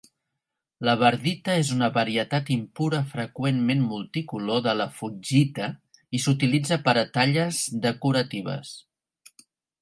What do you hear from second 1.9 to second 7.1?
varietat impura freqüentment multicolor de la fuchsita i s'utilitza per a